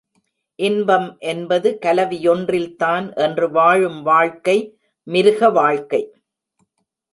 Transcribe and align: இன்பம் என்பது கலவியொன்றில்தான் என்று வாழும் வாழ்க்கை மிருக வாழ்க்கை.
இன்பம் 0.59 1.17
என்பது 1.19 1.77
கலவியொன்றில்தான் 1.81 3.05
என்று 3.17 3.51
வாழும் 3.51 4.01
வாழ்க்கை 4.01 4.57
மிருக 5.07 5.49
வாழ்க்கை. 5.49 6.01